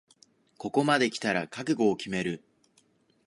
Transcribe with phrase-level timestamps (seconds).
[0.57, 2.43] ここまできたら覚悟を決める